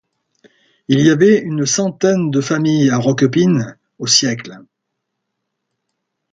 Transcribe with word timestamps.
Il 0.87 1.01
y 1.05 1.11
avait 1.11 1.37
une 1.39 1.67
centaine 1.67 2.31
de 2.31 2.41
famille 2.41 2.89
à 2.89 2.97
Roquepine 2.97 3.77
au 3.99 4.07
siècle. 4.07 4.57